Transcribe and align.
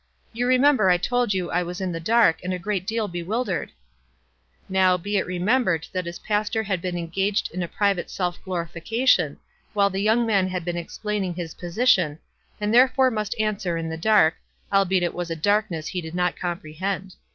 "You 0.33 0.47
remember 0.47 0.89
I 0.89 0.97
told 0.97 1.31
you 1.31 1.51
I 1.51 1.61
was 1.61 1.79
in 1.79 1.91
the 1.91 1.99
dark, 1.99 2.39
and 2.43 2.51
a 2.55 2.57
great 2.57 2.87
deal 2.87 3.07
bewildered." 3.07 3.69
WISE 3.69 3.69
AND 4.69 4.77
OTHERWISE. 4.77 4.77
207 4.77 4.81
Now, 4.81 4.97
be 5.03 5.17
it 5.17 5.27
remembered 5.39 5.87
that 5.93 6.07
his 6.07 6.17
pastor 6.17 6.63
had 6.63 6.81
been 6.81 6.97
engaged 6.97 7.51
in 7.53 7.61
a 7.61 7.67
private 7.67 8.09
self 8.09 8.43
glorification 8.43 9.37
while 9.73 9.91
the 9.91 10.01
young 10.01 10.25
man 10.25 10.47
had 10.47 10.65
been 10.65 10.75
explaining 10.75 11.35
his 11.35 11.53
position, 11.53 12.17
and 12.59 12.73
therefore 12.73 13.11
must 13.11 13.39
answer 13.39 13.77
in 13.77 13.89
the 13.89 13.95
dark, 13.95 14.37
albeit 14.73 15.03
it 15.03 15.13
was 15.13 15.29
a 15.29 15.35
darkness 15.35 15.89
he 15.89 16.01
did 16.01 16.15
not 16.15 16.35
eomprehend. 16.37 17.13